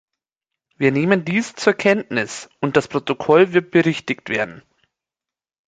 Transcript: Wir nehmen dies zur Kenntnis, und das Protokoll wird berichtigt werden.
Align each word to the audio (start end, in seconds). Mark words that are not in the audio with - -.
Wir 0.77 0.91
nehmen 0.91 1.25
dies 1.25 1.53
zur 1.53 1.73
Kenntnis, 1.75 2.49
und 2.59 2.75
das 2.75 2.87
Protokoll 2.87 3.53
wird 3.53 3.69
berichtigt 3.69 4.29
werden. 4.29 4.63